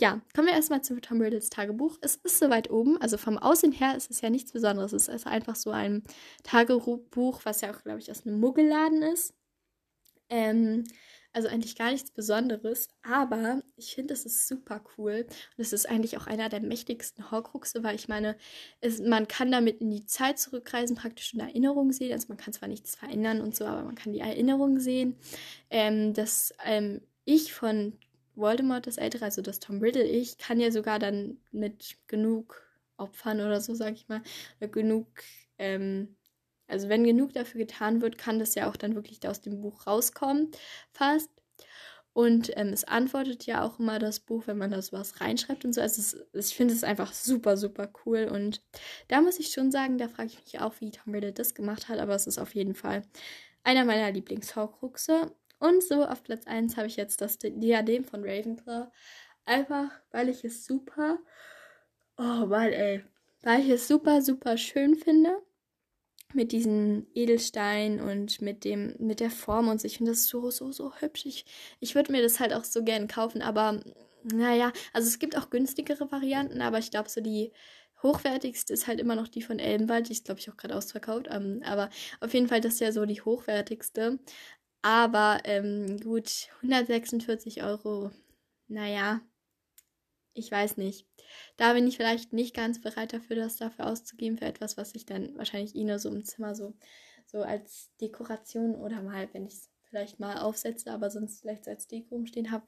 [0.00, 1.98] Ja, kommen wir erstmal zu Tom Riddles Tagebuch.
[2.00, 4.94] Es ist soweit oben, also vom Aussehen her ist es ja nichts Besonderes.
[4.94, 6.02] Es ist einfach so ein
[6.44, 9.34] Tagebuch, was ja auch, glaube ich, aus einem Muggelladen ist.
[10.30, 10.84] Ähm,
[11.38, 15.24] also eigentlich gar nichts Besonderes, aber ich finde, es ist super cool.
[15.56, 18.36] Und es ist eigentlich auch einer der mächtigsten Horcruxe, weil ich meine,
[18.80, 22.12] es, man kann damit in die Zeit zurückreisen, praktisch in Erinnerung sehen.
[22.12, 25.14] Also man kann zwar nichts verändern und so, aber man kann die Erinnerung sehen.
[25.70, 27.92] Ähm, dass ähm, ich von
[28.34, 33.40] Voldemort, das Ältere, also das Tom Riddle, ich kann ja sogar dann mit genug Opfern
[33.40, 34.22] oder so, sag ich mal,
[34.72, 35.06] genug
[35.56, 36.16] ähm,
[36.68, 39.86] also wenn genug dafür getan wird, kann das ja auch dann wirklich aus dem Buch
[39.86, 40.50] rauskommen,
[40.92, 41.30] fast.
[42.12, 45.72] Und ähm, es antwortet ja auch immer das Buch, wenn man da sowas reinschreibt und
[45.72, 45.80] so.
[45.80, 48.24] Also es, ich finde es einfach super, super cool.
[48.24, 48.60] Und
[49.06, 51.88] da muss ich schon sagen, da frage ich mich auch, wie Tom Riddle das gemacht
[51.88, 52.00] hat.
[52.00, 53.02] Aber es ist auf jeden Fall
[53.62, 55.32] einer meiner Lieblings-Horcruxe.
[55.60, 58.90] Und so auf Platz 1 habe ich jetzt das Diadem von Ravenclaw.
[59.44, 61.18] Einfach, weil ich es super,
[62.16, 63.04] oh weil ey,
[63.42, 65.40] weil ich es super, super schön finde
[66.34, 69.86] mit diesen Edelstein und mit dem, mit der Form und so.
[69.86, 71.26] Ich finde das so, so, so hübsch.
[71.26, 71.44] Ich,
[71.80, 73.80] ich würde mir das halt auch so gern kaufen, aber
[74.24, 77.52] naja, also es gibt auch günstigere Varianten, aber ich glaube, so die
[78.02, 80.08] hochwertigste ist halt immer noch die von Elbenwald.
[80.08, 81.28] Die ist, glaube ich, auch gerade ausverkauft.
[81.30, 84.18] Ähm, aber auf jeden Fall, das ist ja so die hochwertigste.
[84.82, 88.10] Aber ähm, gut, 146 Euro,
[88.68, 89.20] naja,
[90.38, 91.06] ich weiß nicht.
[91.56, 95.06] Da bin ich vielleicht nicht ganz bereit dafür, das dafür auszugeben, für etwas, was ich
[95.06, 96.74] dann wahrscheinlich eh nur so im Zimmer so,
[97.26, 101.70] so als Dekoration oder mal, wenn ich es vielleicht mal aufsetze, aber sonst vielleicht so
[101.70, 102.66] als Deko umstehen habe.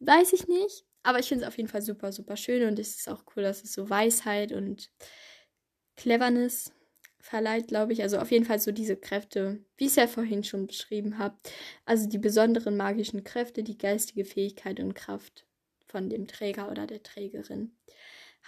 [0.00, 0.84] Weiß ich nicht.
[1.02, 3.42] Aber ich finde es auf jeden Fall super, super schön und es ist auch cool,
[3.42, 4.90] dass es so Weisheit und
[5.96, 6.72] Cleverness
[7.20, 8.02] verleiht, glaube ich.
[8.02, 11.38] Also auf jeden Fall so diese Kräfte, wie ich es ja vorhin schon beschrieben habe.
[11.84, 15.46] Also die besonderen magischen Kräfte, die geistige Fähigkeit und Kraft
[15.90, 17.76] von dem Träger oder der Trägerin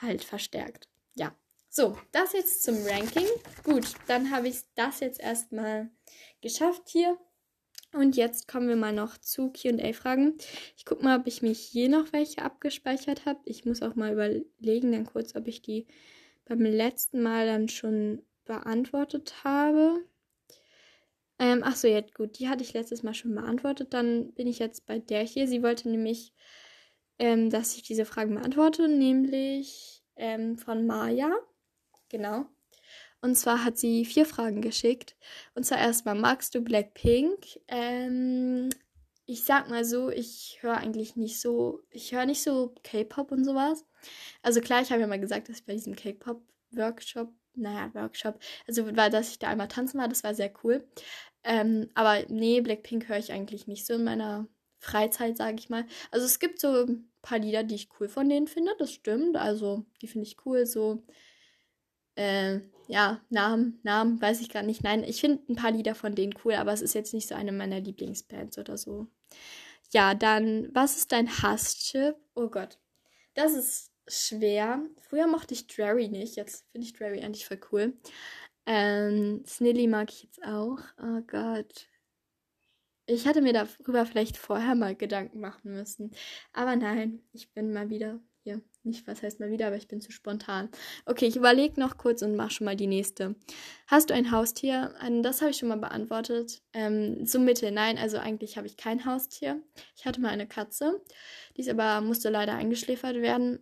[0.01, 0.89] halt verstärkt.
[1.15, 1.37] Ja,
[1.69, 3.27] so, das jetzt zum Ranking.
[3.65, 5.91] Gut, dann habe ich das jetzt erstmal
[6.41, 7.19] geschafft hier.
[7.95, 10.39] Und jetzt kommen wir mal noch zu QA-Fragen.
[10.77, 13.41] Ich gucke mal, ob ich mich hier noch welche abgespeichert habe.
[13.45, 15.87] Ich muss auch mal überlegen, dann kurz, ob ich die
[16.47, 20.05] beim letzten Mal dann schon beantwortet habe.
[21.39, 23.93] Ähm, ach so, jetzt gut, die hatte ich letztes Mal schon beantwortet.
[23.93, 25.47] Dann bin ich jetzt bei der hier.
[25.47, 26.33] Sie wollte nämlich,
[27.23, 31.31] ähm, dass ich diese Fragen beantworte, nämlich ähm, von Maya.
[32.09, 32.47] Genau.
[33.21, 35.15] Und zwar hat sie vier Fragen geschickt.
[35.55, 37.61] Und zwar erstmal, magst du Blackpink?
[37.69, 38.71] Ähm,
[39.25, 43.45] ich sag mal so, ich höre eigentlich nicht so, ich höre nicht so K-Pop und
[43.45, 43.87] sowas.
[44.43, 48.97] Also klar, ich habe ja mal gesagt, dass ich bei diesem K-Pop-Workshop, naja, Workshop, also
[48.97, 50.85] war, dass ich da einmal tanzen war, das war sehr cool.
[51.45, 54.49] Ähm, aber nee, Blackpink höre ich eigentlich nicht so in meiner
[54.81, 55.87] Freizeit, sage ich mal.
[56.11, 56.89] Also es gibt so
[57.23, 59.37] paar Lieder, die ich cool von denen finde, das stimmt.
[59.37, 61.03] Also die finde ich cool, so
[62.17, 64.83] äh, ja, Namen, Namen, weiß ich gar nicht.
[64.83, 67.35] Nein, ich finde ein paar Lieder von denen cool, aber es ist jetzt nicht so
[67.35, 69.07] eine meiner Lieblingsbands oder so.
[69.93, 72.17] Ja, dann, was ist dein Hasschip?
[72.35, 72.79] Oh Gott,
[73.35, 74.83] das ist schwer.
[75.01, 77.95] Früher mochte ich Drary nicht, jetzt finde ich Drary eigentlich voll cool.
[78.67, 80.79] Ähm, Snilly mag ich jetzt auch.
[80.99, 81.89] Oh Gott.
[83.15, 86.13] Ich hatte mir darüber vielleicht vorher mal Gedanken machen müssen.
[86.53, 88.61] Aber nein, ich bin mal wieder hier.
[88.85, 90.69] Nicht, was heißt mal wieder, aber ich bin zu spontan.
[91.07, 93.37] Okay, ich überlege noch kurz und mache schon mal die nächste.
[93.87, 94.93] Hast du ein Haustier?
[95.23, 96.63] Das habe ich schon mal beantwortet.
[96.73, 99.63] Ähm, so Mitte, nein, also eigentlich habe ich kein Haustier.
[99.97, 101.01] Ich hatte mal eine Katze.
[101.57, 103.61] Die aber, musste leider eingeschläfert werden.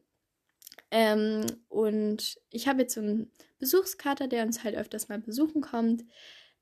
[0.91, 6.05] Ähm, und ich habe jetzt so einen Besuchskater, der uns halt öfters mal besuchen kommt.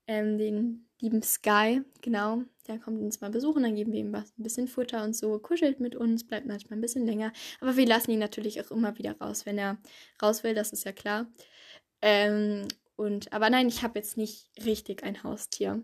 [0.09, 2.43] Ähm, den lieben Sky, genau.
[2.69, 5.39] Der kommt uns mal besuchen, dann geben wir ihm was, ein bisschen Futter und so,
[5.39, 7.33] kuschelt mit uns, bleibt manchmal ein bisschen länger.
[7.61, 9.79] Aber wir lassen ihn natürlich auch immer wieder raus, wenn er
[10.23, 11.27] raus will, das ist ja klar.
[12.03, 15.83] Ähm, und, aber nein, ich habe jetzt nicht richtig ein Haustier.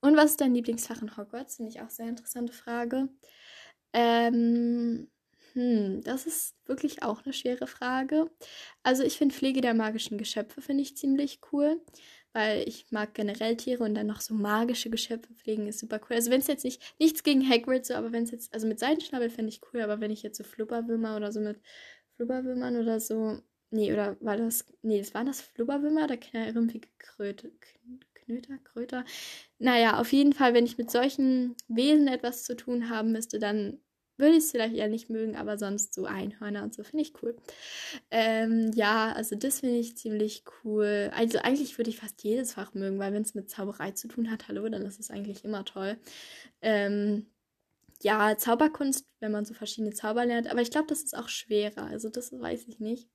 [0.00, 1.56] Und was ist dein Lieblingsfach in Hogwarts?
[1.56, 3.08] Finde ich auch sehr interessante Frage.
[3.92, 5.08] Ähm,
[5.52, 8.30] hm, das ist wirklich auch eine schwere Frage.
[8.82, 11.80] Also ich finde Pflege der magischen Geschöpfe finde ich ziemlich cool
[12.36, 16.16] weil ich mag generell Tiere und dann noch so magische Geschöpfe pflegen ist super cool.
[16.16, 18.78] Also wenn es jetzt nicht, nichts gegen Hagrid so, aber wenn es jetzt, also mit
[18.78, 21.58] Seidenschnabel fände ich cool, aber wenn ich jetzt so Flubberwürmer oder so mit
[22.16, 27.52] Flubberwürmern oder so, nee, oder war das, nee, das waren das Flubberwürmer oder knallrümpfige Kröte,
[28.12, 29.06] Knöter, Kröter?
[29.58, 33.80] Naja, auf jeden Fall, wenn ich mit solchen Wesen etwas zu tun haben müsste, dann
[34.18, 37.12] würde ich es vielleicht eher nicht mögen, aber sonst so Einhörner und so finde ich
[37.22, 37.36] cool.
[38.10, 41.10] Ähm, ja, also das finde ich ziemlich cool.
[41.14, 44.30] Also eigentlich würde ich fast jedes Fach mögen, weil wenn es mit Zauberei zu tun
[44.30, 45.98] hat, hallo, dann ist es eigentlich immer toll.
[46.62, 47.26] Ähm,
[48.02, 51.86] ja, Zauberkunst, wenn man so verschiedene Zauber lernt, aber ich glaube, das ist auch schwerer,
[51.86, 53.08] also das weiß ich nicht.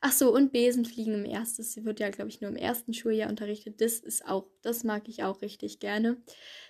[0.00, 3.30] Ach so, und Besenfliegen im ersten, das wird ja, glaube ich, nur im ersten Schuljahr
[3.30, 3.80] unterrichtet.
[3.80, 6.18] Das ist auch, das mag ich auch richtig gerne.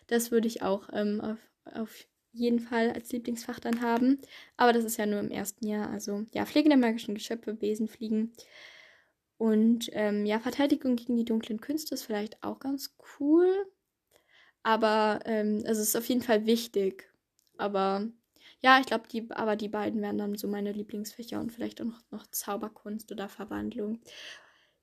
[0.06, 2.06] Das würde ich auch ähm, auf, auf
[2.38, 4.20] jeden Fall als Lieblingsfach dann haben.
[4.56, 5.90] Aber das ist ja nur im ersten Jahr.
[5.90, 8.32] Also ja, Pflege der magischen Geschöpfe, Besenfliegen.
[9.38, 13.66] Und ähm, ja, Verteidigung gegen die dunklen Künste ist vielleicht auch ganz cool.
[14.62, 17.08] Aber ähm, also es ist auf jeden Fall wichtig.
[17.56, 18.08] Aber
[18.60, 21.86] ja, ich glaube, die, aber die beiden wären dann so meine Lieblingsfächer und vielleicht auch
[21.86, 24.00] noch, noch Zauberkunst oder Verwandlung.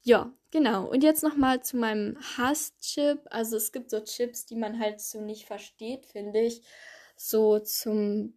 [0.04, 0.88] Ja, genau.
[0.89, 3.20] Und jetzt nochmal zu meinem Hasschip.
[3.32, 6.62] Also es gibt so Chips, die man halt so nicht versteht, finde ich
[7.15, 8.34] so zum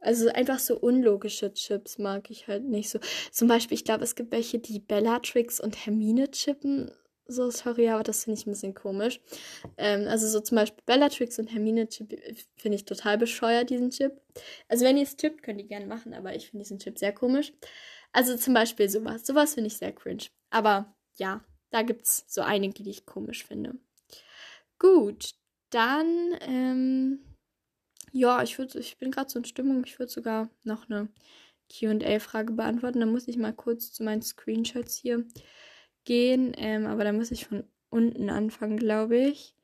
[0.00, 3.00] also einfach so unlogische Chips mag ich halt nicht so.
[3.32, 6.90] Zum Beispiel, ich glaube, es gibt welche, die Bellatrix und Hermine chippen.
[7.26, 9.20] So, sorry, aber das finde ich ein bisschen komisch.
[9.76, 12.18] Ähm, also so zum Beispiel Bellatrix und Hermine Chip
[12.56, 14.22] finde ich total bescheuert, diesen Chip.
[14.68, 17.12] Also wenn ihr es chippt, könnt ihr gerne machen, aber ich finde diesen Chip sehr
[17.12, 17.52] komisch.
[18.12, 19.26] Also zum Beispiel sowas.
[19.26, 20.24] Sowas finde ich sehr cringe.
[20.50, 23.74] Aber ja, da gibt es so einige, die ich komisch finde.
[24.78, 25.34] Gut,
[25.70, 27.27] dann ähm,
[28.12, 31.08] ja, ich würde, ich bin gerade so in Stimmung, ich würde sogar noch eine
[31.68, 33.00] QA-Frage beantworten.
[33.00, 35.24] Da muss ich mal kurz zu meinen Screenshots hier
[36.04, 36.52] gehen.
[36.56, 39.54] Ähm, aber da muss ich von unten anfangen, glaube ich.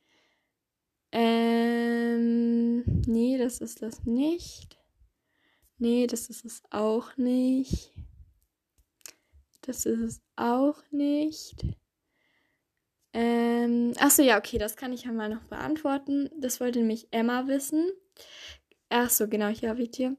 [1.13, 4.77] Ähm, nee, das ist das nicht.
[5.79, 7.93] Nee, das ist es auch nicht.
[9.63, 11.65] Das ist es auch nicht.
[13.13, 16.31] Ähm, achso, ja, okay, das kann ich ja mal noch beantworten.
[16.37, 17.93] Das wollte nämlich Emma wissen.
[18.91, 20.17] Ach so, genau, hier habe ich dir.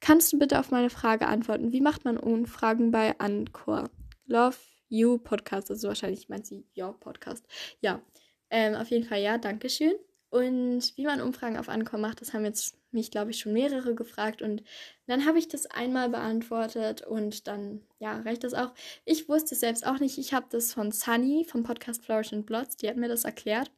[0.00, 1.72] Kannst du bitte auf meine Frage antworten?
[1.72, 3.90] Wie macht man Umfragen bei Anchor?
[4.26, 4.56] Love
[4.88, 7.46] You Podcast, also wahrscheinlich meint sie Your Podcast.
[7.80, 8.02] Ja,
[8.50, 9.94] ähm, auf jeden Fall ja, Dankeschön.
[10.28, 13.94] Und wie man Umfragen auf Anchor macht, das haben jetzt mich, glaube ich, schon mehrere
[13.94, 14.42] gefragt.
[14.42, 14.64] Und
[15.06, 18.74] dann habe ich das einmal beantwortet und dann, ja, reicht das auch.
[19.04, 20.18] Ich wusste es selbst auch nicht.
[20.18, 23.70] Ich habe das von Sunny vom Podcast Flourish and Blots, die hat mir das erklärt.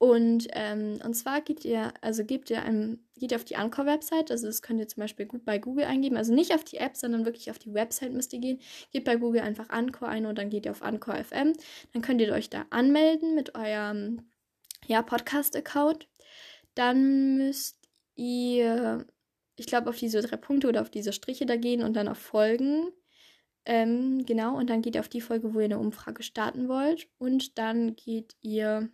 [0.00, 4.30] Und, ähm, und zwar geht ihr, also gebt ihr einem, geht ihr auf die Anchor-Website,
[4.30, 6.96] also das könnt ihr zum Beispiel gut bei Google eingeben, also nicht auf die App,
[6.96, 8.60] sondern wirklich auf die Website müsst ihr gehen.
[8.92, 11.52] Gebt bei Google einfach Anchor ein und dann geht ihr auf Anchor FM.
[11.92, 14.22] Dann könnt ihr euch da anmelden mit eurem
[14.86, 16.08] ja, Podcast-Account.
[16.74, 17.76] Dann müsst
[18.14, 19.06] ihr,
[19.56, 22.16] ich glaube, auf diese drei Punkte oder auf diese Striche da gehen und dann auf
[22.16, 22.90] Folgen.
[23.66, 27.06] Ähm, genau, und dann geht ihr auf die Folge, wo ihr eine Umfrage starten wollt.
[27.18, 28.88] Und dann geht ihr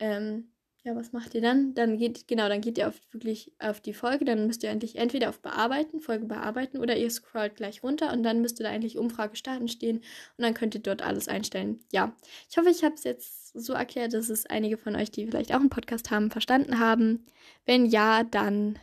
[0.00, 0.50] ähm,
[0.82, 1.74] ja, was macht ihr dann?
[1.74, 4.96] Dann geht, genau, dann geht ihr auf wirklich auf die Folge, dann müsst ihr eigentlich
[4.96, 8.96] entweder auf Bearbeiten, Folge bearbeiten, oder ihr scrollt gleich runter und dann müsste da eigentlich
[8.96, 11.80] Umfrage starten stehen und dann könnt ihr dort alles einstellen.
[11.92, 12.16] Ja,
[12.50, 15.52] ich hoffe, ich habe es jetzt so erklärt, dass es einige von euch, die vielleicht
[15.52, 17.26] auch einen Podcast haben, verstanden haben.
[17.66, 18.78] Wenn ja, dann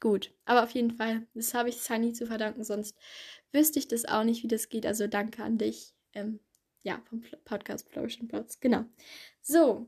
[0.00, 0.32] gut.
[0.44, 2.96] Aber auf jeden Fall, das habe ich Sunny zu verdanken, sonst
[3.52, 4.86] wüsste ich das auch nicht, wie das geht.
[4.86, 5.94] Also danke an dich.
[6.14, 6.38] Ähm,
[6.82, 8.60] ja, vom Podcast Flourish Platz.
[8.60, 8.84] Genau.
[9.42, 9.86] So,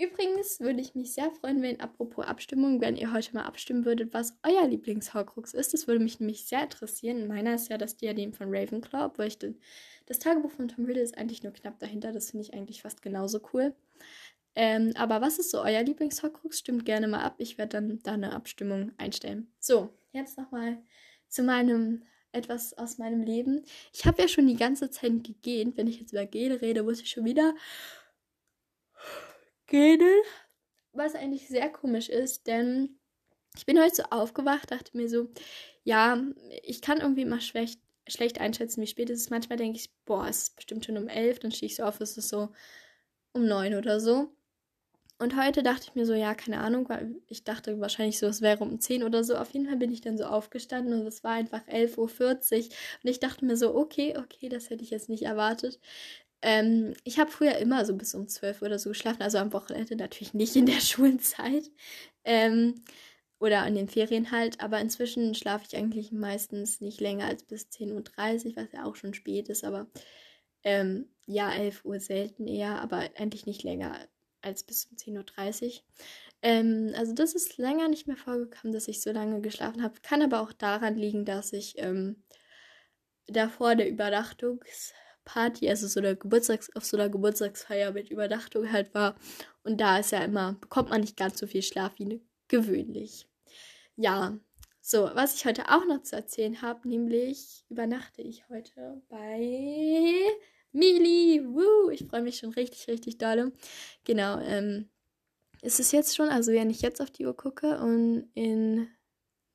[0.00, 4.14] Übrigens würde ich mich sehr freuen, wenn, apropos Abstimmung, wenn ihr heute mal abstimmen würdet,
[4.14, 5.74] was euer Lieblings-Horcrux ist.
[5.74, 7.26] Das würde mich nämlich sehr interessieren.
[7.26, 9.58] Meiner ist ja das Diadem von Ravenclaw, obwohl ich den,
[10.06, 12.12] das Tagebuch von Tom Riddle ist eigentlich nur knapp dahinter.
[12.12, 13.74] Das finde ich eigentlich fast genauso cool.
[14.54, 16.60] Ähm, aber was ist so euer Lieblings-Horcrux?
[16.60, 17.34] Stimmt gerne mal ab.
[17.38, 19.52] Ich werde dann da eine Abstimmung einstellen.
[19.58, 20.78] So, jetzt nochmal
[21.26, 23.64] zu meinem etwas aus meinem Leben.
[23.92, 25.76] Ich habe ja schon die ganze Zeit gegähnt.
[25.76, 27.54] Wenn ich jetzt über Gene rede, muss ich schon wieder
[29.68, 30.22] Gähnen.
[30.92, 32.98] Was eigentlich sehr komisch ist, denn
[33.56, 35.28] ich bin heute so aufgewacht, dachte mir so,
[35.84, 36.20] ja,
[36.62, 39.30] ich kann irgendwie immer schlecht, schlecht einschätzen, wie spät es ist.
[39.30, 42.00] Manchmal denke ich, boah, es ist bestimmt schon um elf, dann stehe ich so auf,
[42.00, 42.50] es ist so
[43.32, 44.32] um neun oder so.
[45.20, 48.40] Und heute dachte ich mir so, ja, keine Ahnung, weil ich dachte wahrscheinlich so, es
[48.40, 49.36] wäre um 10 oder so.
[49.36, 52.30] Auf jeden Fall bin ich dann so aufgestanden und es war einfach 11.40 Uhr.
[53.02, 55.80] Und ich dachte mir so, okay, okay, das hätte ich jetzt nicht erwartet.
[56.42, 59.96] Ähm, ich habe früher immer so bis um 12 oder so geschlafen, also am Wochenende
[59.96, 61.70] natürlich nicht in der Schulzeit.
[62.24, 62.84] Ähm,
[63.40, 67.68] oder in den Ferien halt, aber inzwischen schlafe ich eigentlich meistens nicht länger als bis
[67.70, 69.86] 10.30 Uhr, was ja auch schon spät ist, aber
[70.64, 73.96] ähm, ja, 11 Uhr selten eher, aber eigentlich nicht länger
[74.42, 75.82] als bis um 10.30 Uhr.
[76.42, 80.00] Ähm, also das ist länger nicht mehr vorgekommen, dass ich so lange geschlafen habe.
[80.02, 82.22] Kann aber auch daran liegen, dass ich ähm,
[83.26, 84.92] davor der Übernachtungs-
[85.28, 89.14] Party, also so der Geburtstags, auf so einer Geburtstagsfeier mit Übernachtung halt war.
[89.62, 93.28] Und da ist ja immer, bekommt man nicht ganz so viel Schlaf wie gewöhnlich.
[93.96, 94.38] Ja,
[94.80, 100.14] so, was ich heute auch noch zu erzählen habe, nämlich übernachte ich heute bei
[100.72, 101.44] Mili.
[101.44, 101.90] Woo!
[101.90, 103.52] Ich freue mich schon richtig, richtig doll.
[104.04, 104.88] Genau, ähm,
[105.60, 108.88] ist es jetzt schon, also wenn ich jetzt auf die Uhr gucke und in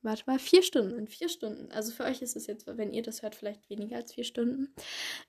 [0.04, 0.98] warte mal, vier Stunden.
[0.98, 1.72] In vier Stunden.
[1.72, 4.74] Also für euch ist es jetzt, wenn ihr das hört, vielleicht weniger als vier Stunden.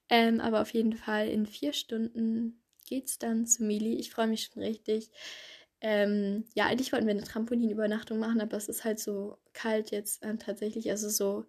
[0.09, 3.95] Ähm, aber auf jeden Fall in vier Stunden geht es dann zu Mili.
[3.95, 5.11] Ich freue mich schon richtig.
[5.81, 10.23] Ähm, ja, eigentlich wollten wir eine Trampolinübernachtung machen, aber es ist halt so kalt jetzt
[10.25, 10.91] äh, tatsächlich.
[10.91, 11.45] Also so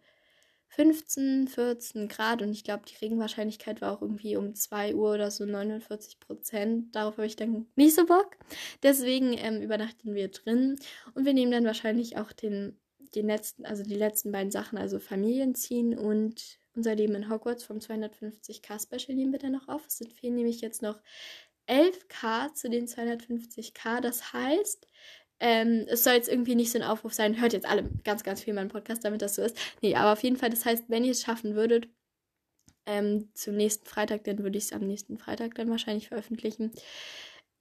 [0.69, 5.31] 15, 14 Grad und ich glaube, die Regenwahrscheinlichkeit war auch irgendwie um 2 Uhr oder
[5.31, 6.95] so 49 Prozent.
[6.95, 8.35] Darauf habe ich dann nicht so Bock.
[8.83, 10.77] Deswegen ähm, übernachten wir drin
[11.13, 12.77] und wir nehmen dann wahrscheinlich auch den
[13.15, 17.63] den letzten, also die letzten beiden Sachen, also Familien ziehen und unser Leben in Hogwarts
[17.63, 19.85] vom 250k Special nehmen wir dann noch auf.
[19.87, 20.99] Es sind fehlen nämlich jetzt noch
[21.67, 24.01] 11k zu den 250k.
[24.01, 24.87] Das heißt,
[25.39, 28.41] ähm, es soll jetzt irgendwie nicht so ein Aufruf sein, hört jetzt alle ganz, ganz
[28.41, 29.57] viel meinen Podcast, damit das so ist.
[29.81, 31.89] Nee, aber auf jeden Fall, das heißt, wenn ihr es schaffen würdet,
[32.85, 36.71] ähm, zum nächsten Freitag, dann würde ich es am nächsten Freitag dann wahrscheinlich veröffentlichen.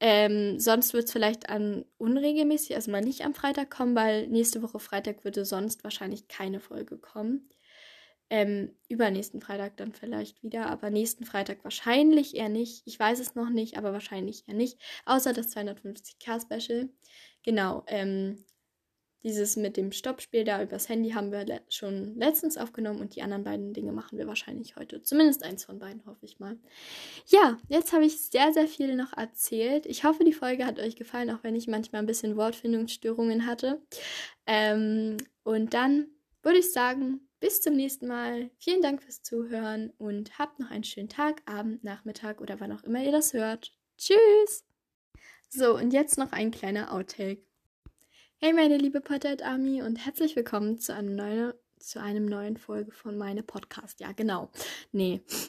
[0.01, 4.79] Ähm, sonst wird es vielleicht an unregelmäßig, also nicht am Freitag kommen, weil nächste Woche
[4.79, 7.49] Freitag würde sonst wahrscheinlich keine Folge kommen.
[8.31, 12.83] Ähm, übernächsten Freitag dann vielleicht wieder, aber nächsten Freitag wahrscheinlich eher nicht.
[12.87, 14.81] Ich weiß es noch nicht, aber wahrscheinlich eher nicht.
[15.05, 16.89] Außer das 250k-Special.
[17.43, 17.85] Genau.
[17.87, 18.45] Ähm,
[19.25, 23.23] dieses mit dem Stoppspiel da übers Handy haben wir le schon letztens aufgenommen und die
[23.23, 25.03] anderen beiden Dinge machen wir wahrscheinlich heute.
[25.03, 26.59] Zumindest eins von beiden, hoffe ich mal.
[27.27, 29.87] Ja, jetzt habe ich sehr, sehr viel noch erzählt.
[29.87, 33.81] Ich hoffe, die Folge hat euch gefallen, auch wenn ich manchmal ein bisschen Wortfindungsstörungen hatte.
[34.47, 36.09] Ähm, und dann
[36.43, 38.51] würde ich sagen, bis zum nächsten Mal.
[38.59, 42.83] Vielen Dank fürs Zuhören und habt noch einen schönen Tag, Abend, Nachmittag oder wann auch
[42.85, 43.75] immer ihr das hört.
[43.99, 44.65] Tschüss!
[45.51, 47.47] So, und jetzt noch ein kleiner Outtake.
[48.45, 52.93] Hey meine liebe Potterhead Army und herzlich willkommen zu, einer neuen, zu einem neuen Folge
[52.93, 54.01] von meinem Podcast.
[54.01, 54.51] Ja, genau.
[54.93, 55.23] Nee,